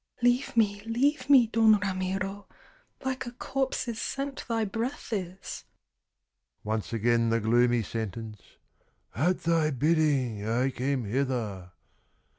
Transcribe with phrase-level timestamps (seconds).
[0.23, 2.47] "Leave me, leave me, Don Ramiro!
[3.05, 5.65] Like a corpse's scent thy breath is."
[6.63, 8.41] Once again the gloomy sentence,
[9.13, 11.73] "At thy bidding I came hither."